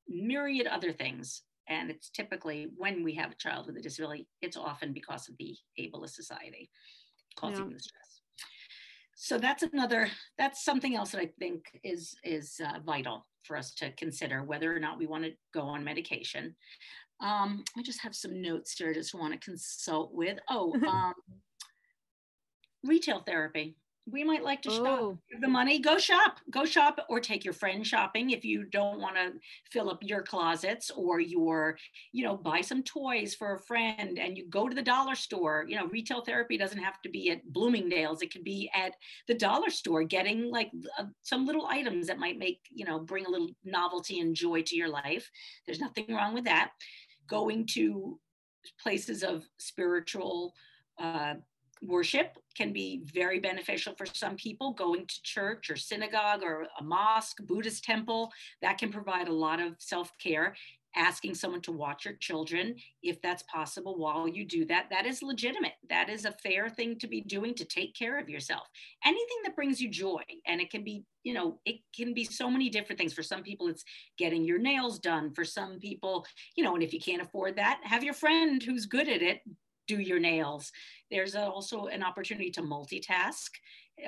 [0.08, 1.42] myriad other things.
[1.68, 5.36] And it's typically when we have a child with a disability, it's often because of
[5.38, 6.68] the ableist society
[7.36, 7.74] causing yeah.
[7.74, 8.10] the stress
[9.22, 13.72] so that's another that's something else that i think is is uh, vital for us
[13.74, 16.54] to consider whether or not we want to go on medication.
[17.22, 20.38] Um, i just have some notes here i just want to consult with.
[20.48, 21.14] Oh um,
[22.84, 23.76] retail therapy
[24.10, 24.86] we might like to shop.
[24.86, 25.18] Oh.
[25.40, 26.40] the money go shop.
[26.50, 29.32] Go shop or take your friend shopping if you don't want to
[29.70, 31.78] fill up your closets or your
[32.12, 35.64] you know buy some toys for a friend and you go to the dollar store.
[35.68, 38.22] You know retail therapy doesn't have to be at bloomingdale's.
[38.22, 38.94] It could be at
[39.28, 43.26] the dollar store getting like uh, some little items that might make you know bring
[43.26, 45.30] a little novelty and joy to your life.
[45.66, 46.70] There's nothing wrong with that.
[47.28, 48.18] Going to
[48.82, 50.52] places of spiritual
[50.98, 51.34] uh,
[51.82, 54.72] worship can be very beneficial for some people.
[54.72, 58.32] Going to church or synagogue or a mosque buddhist temple
[58.62, 60.54] that can provide a lot of self-care.
[60.96, 65.22] Asking someone to watch your children if that's possible while you do that that is
[65.22, 65.74] legitimate.
[65.88, 68.66] That is a fair thing to be doing to take care of yourself.
[69.04, 72.50] Anything that brings you joy and it can be you know it can be so
[72.50, 73.12] many different things.
[73.12, 73.84] For some people it's
[74.18, 75.32] getting your nails done.
[75.32, 78.86] For some people you know and if you can't afford that have your friend who's
[78.86, 79.42] good at it
[79.96, 80.72] do your nails.
[81.10, 83.50] There's also an opportunity to multitask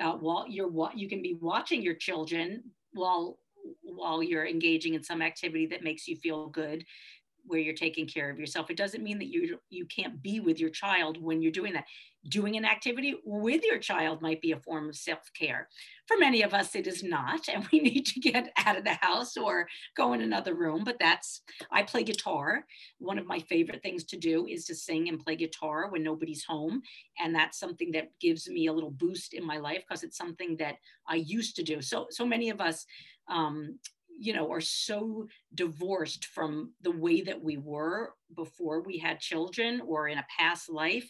[0.01, 3.37] uh, while you're what you can be watching your children while
[3.81, 6.85] while you're engaging in some activity that makes you feel good
[7.45, 8.69] where you're taking care of yourself.
[8.69, 11.85] It doesn't mean that you you can't be with your child when you're doing that.
[12.29, 15.67] Doing an activity with your child might be a form of self-care.
[16.07, 18.93] For many of us it is not and we need to get out of the
[18.93, 22.65] house or go in another room but that's i play guitar.
[22.99, 26.45] One of my favorite things to do is to sing and play guitar when nobody's
[26.45, 26.81] home
[27.19, 30.55] and that's something that gives me a little boost in my life because it's something
[30.57, 30.75] that
[31.07, 31.81] i used to do.
[31.81, 32.85] So so many of us
[33.27, 33.79] um,
[34.17, 39.81] you know are so divorced from the way that we were before we had children
[39.85, 41.09] or in a past life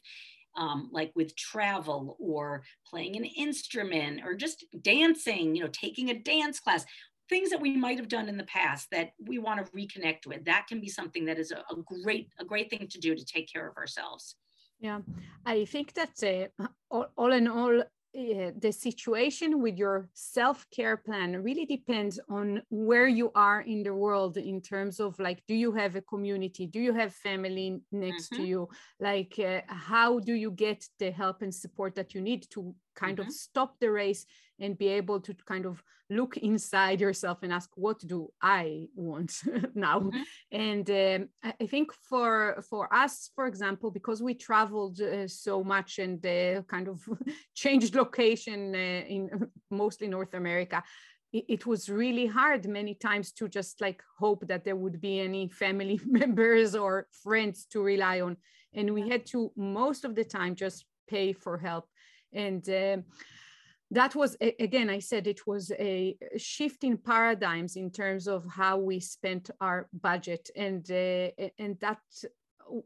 [0.55, 6.19] um, like with travel or playing an instrument or just dancing you know taking a
[6.19, 6.85] dance class
[7.29, 10.43] things that we might have done in the past that we want to reconnect with.
[10.45, 13.25] That can be something that is a, a great a great thing to do to
[13.25, 14.35] take care of ourselves.
[14.79, 14.99] Yeah.
[15.45, 16.49] I think that's a
[16.91, 17.83] all, all in all
[18.15, 23.93] uh, the situation with your self-care plan really depends on where you are in the
[23.93, 28.31] world in terms of like do you have a community do you have family next
[28.31, 28.43] mm-hmm.
[28.43, 32.45] to you like uh, how do you get the help and support that you need
[32.51, 33.27] to kind mm-hmm.
[33.27, 34.25] of stop the race
[34.59, 39.41] and be able to kind of look inside yourself and ask what do i want
[39.73, 40.21] now mm-hmm.
[40.51, 41.29] and um,
[41.59, 46.61] i think for for us for example because we traveled uh, so much and uh,
[46.63, 47.01] kind of
[47.55, 49.29] changed location uh, in
[49.71, 50.83] mostly north america
[51.31, 55.19] it, it was really hard many times to just like hope that there would be
[55.19, 58.35] any family members or friends to rely on
[58.73, 61.87] and we had to most of the time just pay for help
[62.33, 62.97] and uh,
[63.91, 68.77] that was again i said it was a shift in paradigms in terms of how
[68.77, 70.49] we spent our budget.
[70.55, 71.99] And uh, and that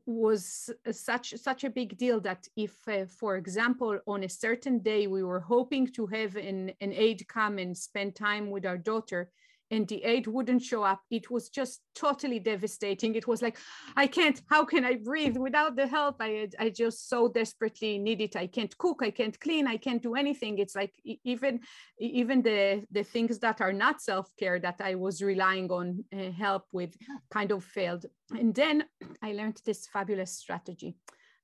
[0.06, 5.08] was such such a big deal that if uh, for example on a certain day
[5.08, 9.30] we were hoping to have an, an aide come and spend time with our daughter
[9.70, 11.02] and the aid wouldn't show up.
[11.10, 13.16] It was just totally devastating.
[13.16, 13.58] It was like
[13.96, 16.18] i can't how can i breathe without the help?
[16.20, 18.36] I i just so desperately need it.
[18.36, 20.60] I can't cook i can't clean i can't do anything.
[20.60, 21.60] It's like even
[22.00, 26.66] even the the things that are not self-care that i was relying on uh, help
[26.72, 26.96] with
[27.30, 28.06] kind of failed.
[28.32, 28.86] And then
[29.22, 30.96] i learned this fabulous strategy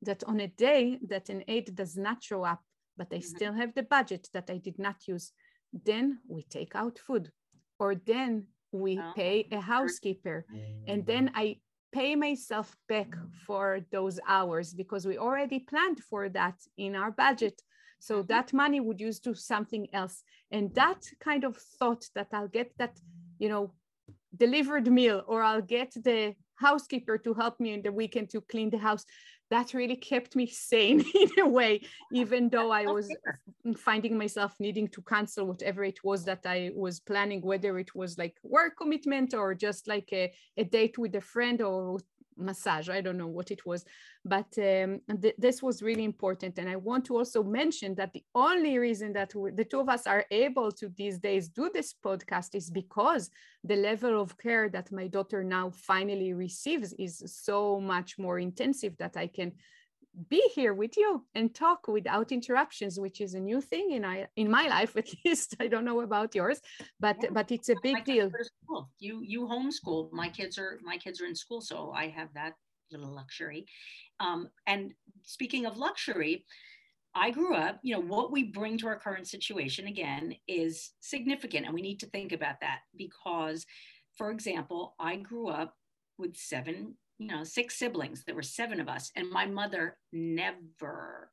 [0.01, 2.61] that on a day that an aid does not show up
[2.97, 3.35] but i mm-hmm.
[3.35, 5.31] still have the budget that i did not use
[5.85, 7.31] then we take out food
[7.79, 9.11] or then we oh.
[9.15, 10.45] pay a housekeeper
[10.87, 11.55] and then i
[11.93, 17.61] pay myself back for those hours because we already planned for that in our budget
[17.99, 18.27] so mm-hmm.
[18.27, 22.71] that money would use to something else and that kind of thought that i'll get
[22.79, 22.99] that
[23.37, 23.71] you know
[24.35, 28.69] delivered meal or i'll get the housekeeper to help me in the weekend to clean
[28.69, 29.05] the house.
[29.49, 33.13] That really kept me sane in a way, even though I was
[33.77, 38.17] finding myself needing to cancel whatever it was that I was planning, whether it was
[38.17, 41.99] like work commitment or just like a, a date with a friend or
[42.37, 42.89] massage.
[42.89, 43.85] I don't know what it was
[44.25, 46.57] but um, th- this was really important.
[46.57, 50.07] And i want to also mention that the only reason that the two of us
[50.07, 53.29] are able to these days do this podcast is because
[53.63, 58.95] the level of care that my daughter now finally receives is so much more intensive
[58.97, 59.51] that i can
[60.29, 64.27] be here with you and talk without interruptions which is a new thing in I,
[64.35, 65.55] in my life at least.
[65.59, 66.61] I don't know about yours
[66.99, 67.29] but yeah.
[67.31, 68.31] but it's a big deal.
[68.99, 70.11] you you homeschool.
[70.11, 72.53] My kids are my kids are in school so i have that
[72.91, 73.65] little luxury.
[74.19, 76.45] Um, and speaking of luxury
[77.15, 81.65] i grew up you know what we bring to our current situation again is significant
[81.65, 83.65] and we need to think about that because
[84.17, 85.75] for example i grew up
[86.17, 88.23] with seven you know, six siblings.
[88.23, 91.31] There were seven of us, and my mother never,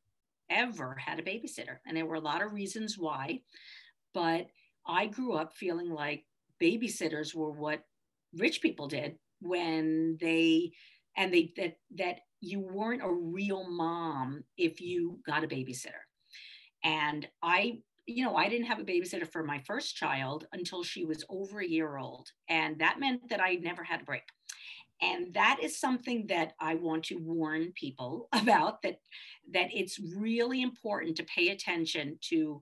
[0.51, 1.79] ever had a babysitter.
[1.87, 3.41] And there were a lot of reasons why.
[4.15, 4.47] But
[4.87, 6.25] I grew up feeling like
[6.61, 7.83] babysitters were what
[8.35, 10.73] rich people did when they,
[11.17, 16.03] and they, that, that you weren't a real mom if you got a babysitter.
[16.83, 21.05] And I you know, I didn't have a babysitter for my first child until she
[21.05, 22.29] was over a year old.
[22.49, 24.25] And that meant that I never had a break.
[25.03, 29.01] And that is something that I want to warn people about that,
[29.53, 32.61] that it's really important to pay attention to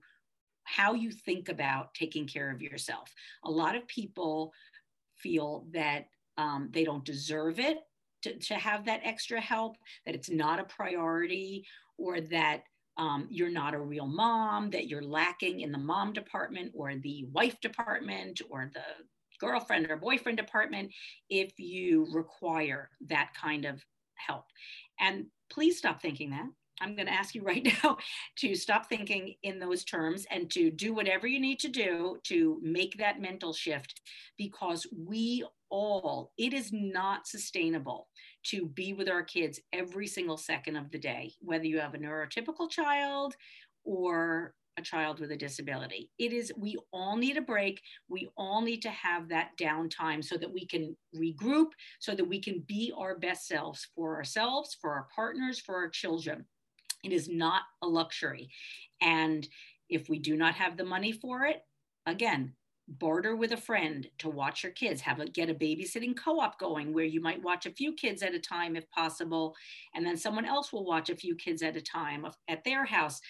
[0.63, 3.11] how you think about taking care of yourself.
[3.43, 4.53] A lot of people
[5.15, 6.05] feel that
[6.37, 7.79] um, they don't deserve it
[8.21, 11.65] to, to have that extra help, that it's not a priority,
[11.97, 12.63] or that
[12.97, 17.25] um, you're not a real mom, that you're lacking in the mom department or the
[17.31, 18.83] wife department or the
[19.39, 20.91] girlfriend or boyfriend department
[21.29, 23.83] if you require that kind of
[24.15, 24.45] help.
[24.99, 26.45] And please stop thinking that.
[26.81, 27.97] I'm going to ask you right now
[28.37, 32.59] to stop thinking in those terms and to do whatever you need to do to
[32.61, 34.01] make that mental shift
[34.37, 38.07] because we all, it is not sustainable
[38.43, 41.97] to be with our kids every single second of the day, whether you have a
[41.97, 43.35] neurotypical child
[43.83, 46.09] or a child with a disability.
[46.17, 47.81] It is, we all need a break.
[48.07, 51.67] We all need to have that downtime so that we can regroup,
[51.99, 55.89] so that we can be our best selves for ourselves, for our partners, for our
[55.89, 56.45] children.
[57.03, 58.49] It is not a luxury.
[59.01, 59.47] And
[59.89, 61.61] if we do not have the money for it,
[62.05, 62.53] again,
[62.97, 66.91] barter with a friend to watch your kids have a get a babysitting co-op going
[66.91, 69.55] where you might watch a few kids at a time if possible
[69.93, 73.21] and then someone else will watch a few kids at a time at their house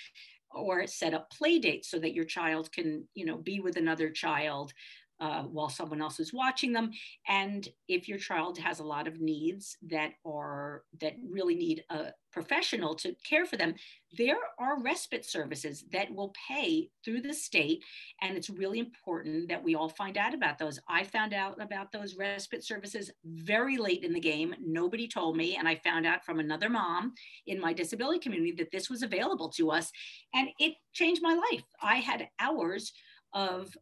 [0.52, 4.10] or set up play dates so that your child can you know be with another
[4.10, 4.74] child
[5.20, 6.92] uh, while someone else is watching them.
[7.28, 12.08] And if your child has a lot of needs that are that really need a
[12.32, 13.74] professional to care for them
[14.18, 17.84] there are respite services that will pay through the state.
[18.22, 20.80] And it's really important that we all find out about those.
[20.88, 24.56] I found out about those respite services very late in the game.
[24.60, 25.58] Nobody told me.
[25.58, 27.14] And i found out from another mom
[27.46, 29.92] in my disability community that this was available to us.
[30.34, 31.64] And it changed my life.
[31.82, 32.92] I had hours
[33.34, 33.76] of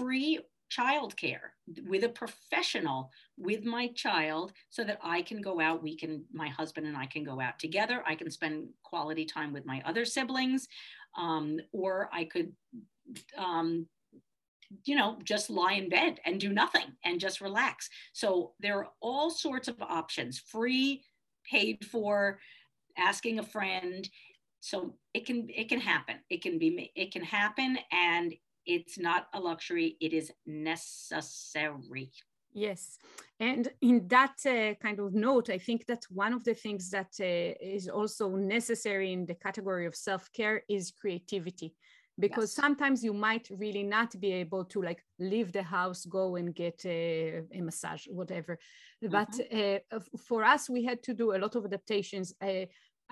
[0.00, 1.50] free childcare
[1.86, 5.82] with a professional with my child so that I can go out.
[5.82, 8.02] We can, my husband and I can go out together.
[8.06, 10.68] I can spend quality time with my other siblings,
[11.18, 12.52] um, or I could,
[13.36, 13.86] um,
[14.84, 17.90] you know, just lie in bed and do nothing and just relax.
[18.12, 21.02] So there are all sorts of options free,
[21.50, 22.38] paid for,
[22.96, 24.08] asking a friend
[24.60, 28.34] so it can it can happen it can be it can happen and
[28.66, 32.10] it's not a luxury, it is necessary.
[32.52, 32.98] Yes.
[33.38, 37.12] And in that uh, kind of note, I think that one of the things that
[37.20, 41.74] uh, is also necessary in the category of self care is creativity.
[42.18, 42.62] Because yes.
[42.62, 46.84] sometimes you might really not be able to like leave the house, go and get
[46.84, 48.58] a, a massage, whatever.
[49.02, 49.12] Mm-hmm.
[49.12, 52.34] But uh, for us, we had to do a lot of adaptations.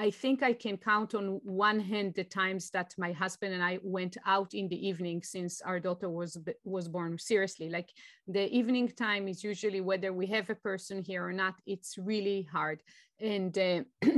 [0.00, 3.80] I think I can count on one hand the times that my husband and I
[3.82, 7.18] went out in the evening since our daughter was was born.
[7.18, 7.90] Seriously, like
[8.28, 11.54] the evening time is usually whether we have a person here or not.
[11.66, 12.80] It's really hard.
[13.20, 13.82] And uh,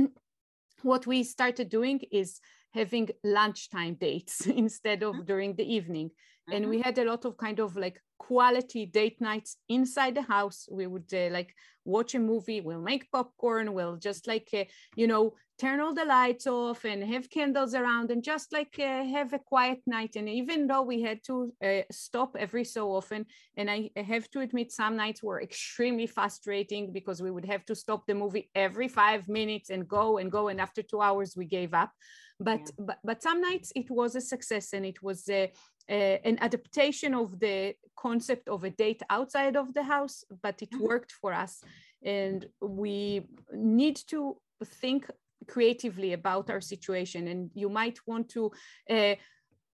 [0.83, 2.39] what we started doing is
[2.75, 5.25] having lunchtime dates instead of mm-hmm.
[5.25, 6.11] during the evening.
[6.51, 6.63] Mm-hmm.
[6.63, 6.83] And we mm-hmm.
[6.83, 10.67] had a lot of kind of like quality date nights inside the house.
[10.71, 15.07] We would uh, like watch a movie, we'll make popcorn, we'll just like, uh, you
[15.07, 19.31] know, turn all the lights off and have candles around and just like uh, have
[19.33, 20.15] a quiet night.
[20.15, 23.25] And even though we had to uh, stop every so often,
[23.57, 27.75] and I have to admit, some nights were extremely frustrating because we would have to
[27.75, 30.47] stop the movie every five minutes and go and go.
[30.47, 31.91] And after two hours, we gave up.
[32.39, 32.85] But, yeah.
[32.87, 35.51] but, but some nights it was a success and it was a, a,
[35.89, 40.85] an adaptation of the concept of a date outside of the house, but it mm-hmm.
[40.85, 41.63] worked for us
[42.03, 45.09] and we need to think
[45.47, 48.51] creatively about our situation and you might want to
[48.89, 49.15] uh,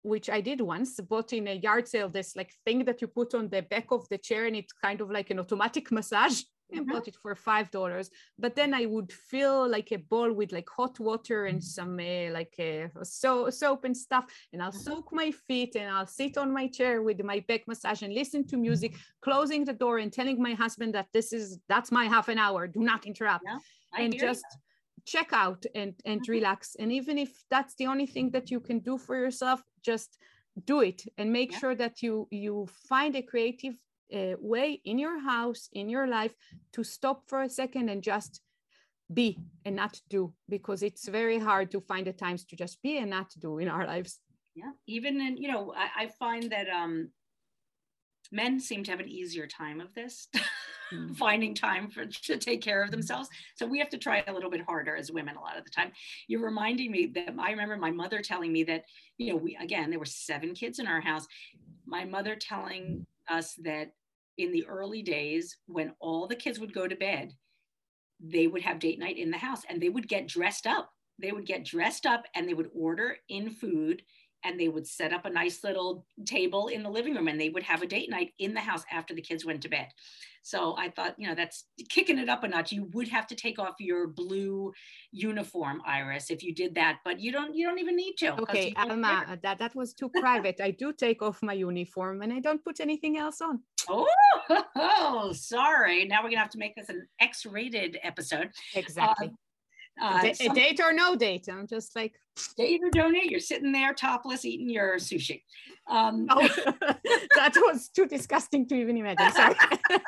[0.06, 3.34] which I did once, bought in a yard sale, this like thing that you put
[3.34, 6.44] on the back of the chair and it's kind of like an automatic massage.
[6.74, 6.92] I mm-hmm.
[6.92, 8.10] bought it for five dollars,
[8.40, 12.32] but then I would fill like a bowl with like hot water and some uh,
[12.32, 14.80] like uh, so soap and stuff, and I'll mm-hmm.
[14.80, 18.48] soak my feet and I'll sit on my chair with my back massage and listen
[18.48, 22.30] to music, closing the door and telling my husband that this is that's my half
[22.30, 22.68] an hour.
[22.68, 24.42] Do not interrupt, yeah, and just.
[24.42, 24.60] That
[25.08, 26.32] check out and and mm-hmm.
[26.32, 30.18] relax and even if that's the only thing that you can do for yourself just
[30.66, 31.60] do it and make yeah.
[31.60, 33.76] sure that you you find a creative
[34.14, 36.34] uh, way in your house in your life
[36.74, 38.42] to stop for a second and just
[39.14, 42.98] be and not do because it's very hard to find the times to just be
[42.98, 44.20] and not do in our lives.
[44.56, 47.10] Yeah even in you know i, I find that um
[48.32, 51.14] men seem to have an easier time of this mm-hmm.
[51.24, 53.30] finding time for to take care of themselves.
[53.56, 55.70] So we have to try a little bit harder as women a lot of the
[55.70, 55.92] time.
[56.28, 58.86] You're reminding me that i remember my mother telling me that
[59.18, 61.28] you know we again there were seven kids in our house.
[61.86, 63.92] My mother telling us that
[64.38, 67.32] in the early days when all the kids would go to bed
[68.20, 70.90] they would have date night in the house and they would get dressed up.
[71.20, 74.02] They would get dressed up and they would order in food
[74.46, 77.50] and they would set up a nice little table in the living room and they
[77.50, 79.88] would have a date night in the house after the kids went to bed.
[80.46, 82.72] So I thought, you know, that's kicking it up a notch.
[82.72, 84.72] You would have to take off your blue
[85.12, 88.40] uniform, Iris, if you did that, but you don't you don't even need to.
[88.44, 90.62] Okay, Alma, that, that was too private.
[90.62, 93.62] I do take off my uniform and I don't put anything else on.
[93.90, 94.08] Oh,
[94.76, 96.06] oh sorry.
[96.06, 98.52] Now we're gonna have to make this an X-rated episode.
[98.76, 99.30] Exactly.
[99.30, 99.45] Uh,
[100.02, 101.48] uh, a, some, date or no date.
[101.50, 102.14] I'm just like
[102.58, 103.32] date or donate.
[103.32, 105.42] You're sitting there topless eating your sushi.
[105.88, 106.42] Um, oh,
[107.36, 109.32] that was too disgusting to even imagine.
[109.32, 109.56] Sorry.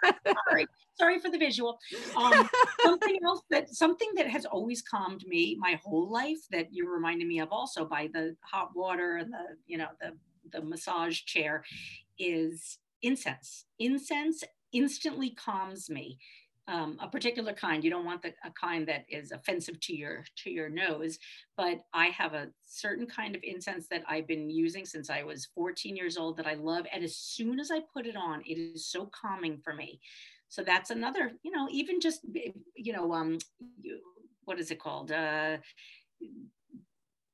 [0.49, 0.67] Sorry.
[0.99, 1.77] Sorry for the visual.
[2.15, 2.49] Um,
[2.81, 7.27] something else that something that has always calmed me my whole life that you're reminding
[7.27, 10.13] me of also by the hot water and the you know the
[10.51, 11.63] the massage chair
[12.17, 13.65] is incense.
[13.79, 16.19] Incense instantly calms me
[16.67, 17.83] um, a particular kind.
[17.83, 21.17] You don't want the, a kind that is offensive to your to your nose.
[21.55, 25.47] But I have a certain kind of incense that I've been using since I was
[25.55, 28.57] 14 years old that I love, and as soon as I put it on, it
[28.57, 29.99] is so calming for me.
[30.49, 32.21] So that's another, you know, even just
[32.75, 33.37] you know, um,
[33.81, 33.99] you,
[34.45, 35.11] what is it called?
[35.11, 35.57] Uh,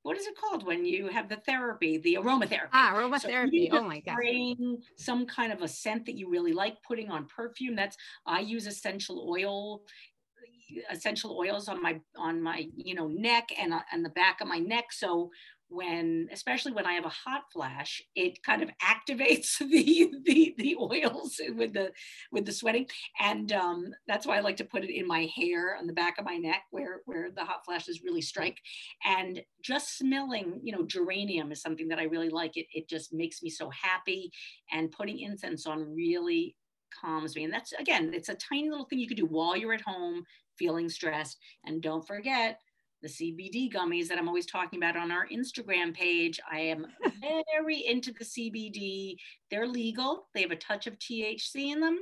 [0.04, 2.68] what is it called when you have the therapy, the aromatherapy?
[2.74, 3.70] Ah, aromatherapy.
[3.70, 4.18] So oh my god.
[4.96, 7.74] Some kind of a scent that you really like, putting on perfume.
[7.74, 7.96] That's
[8.26, 9.82] I use essential oil
[10.90, 14.58] essential oils on my on my you know neck and on the back of my
[14.58, 15.30] neck so
[15.74, 20.76] when especially when i have a hot flash it kind of activates the the, the
[20.80, 21.92] oils with the
[22.32, 22.86] with the sweating.
[23.20, 26.18] And um, that's why i like to put it in my hair on the back
[26.18, 28.58] of my neck where where the hot flashes really strike.
[29.04, 32.56] And just smelling you know geranium is something that i really like.
[32.56, 34.30] It it just makes me so happy.
[34.72, 36.56] And putting incense on really
[37.00, 37.44] calms me.
[37.44, 40.24] And that's again it's a tiny little thing you could do while you're at home
[40.58, 41.38] feeling stressed.
[41.64, 42.60] And don't forget
[43.04, 46.40] the CBD gummies that I'm always talking about on our Instagram page.
[46.50, 46.86] I am
[47.20, 49.16] very into the CBD.
[49.50, 51.98] They're legal, they have a touch of THC in them.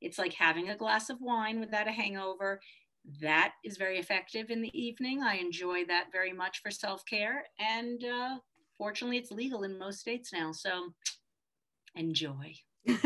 [0.00, 2.60] It's like having a glass of wine without a hangover.
[3.20, 5.22] That is very effective in the evening.
[5.22, 7.44] I enjoy that very much for self care.
[7.60, 8.38] And uh,
[8.78, 10.52] fortunately, it's legal in most states now.
[10.52, 10.94] So
[11.94, 12.54] enjoy.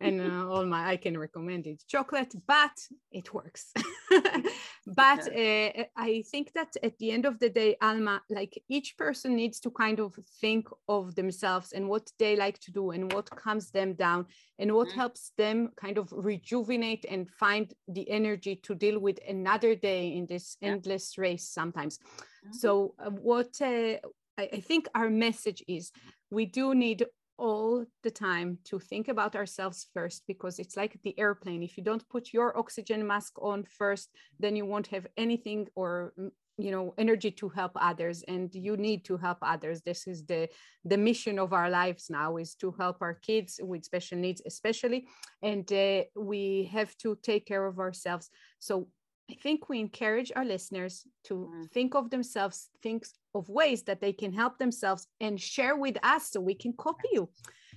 [0.00, 2.76] and uh, Alma I can recommend it chocolate, but
[3.10, 3.72] it works.
[4.86, 9.36] but uh, I think that at the end of the day, Alma, like each person
[9.36, 13.30] needs to kind of think of themselves and what they like to do and what
[13.30, 14.26] calms them down
[14.58, 15.00] and what mm-hmm.
[15.00, 20.26] helps them kind of rejuvenate and find the energy to deal with another day in
[20.26, 20.70] this yeah.
[20.70, 21.98] endless race sometimes.
[21.98, 22.52] Mm-hmm.
[22.52, 23.96] So uh, what uh,
[24.38, 25.90] I, I think our message is
[26.30, 27.06] we do need
[27.38, 31.62] all the time to think about ourselves first because it's like the airplane.
[31.62, 36.12] If you don't put your oxygen mask on first then you won't have anything or
[36.18, 39.82] mm, you know energy to help others and you need to help others.
[39.82, 40.48] This is the
[40.84, 45.06] the mission of our lives now is to help our kids with special needs especially.
[45.42, 48.30] And uh, we have to take care of ourselves.
[48.58, 48.88] So
[49.32, 51.70] I think we encourage our listeners to mm.
[51.70, 56.30] think of themselves, think of ways that they can help themselves and share with us
[56.30, 57.30] so we can copy you.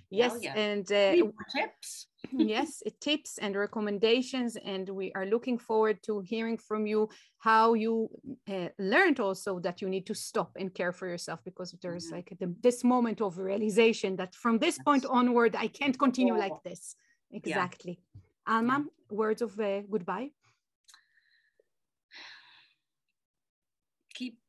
[0.09, 0.53] Yes, yeah.
[0.55, 1.13] and uh,
[1.55, 2.07] tips.
[2.31, 8.09] yes, tips and recommendations, and we are looking forward to hearing from you how you
[8.49, 12.15] uh, learned also that you need to stop and care for yourself because there's mm-hmm.
[12.15, 16.61] like the, this moment of realization that from this point onward I can't continue like
[16.63, 16.95] this.
[17.31, 18.55] Exactly, yeah.
[18.57, 18.85] Alma.
[19.09, 20.31] Words of uh, goodbye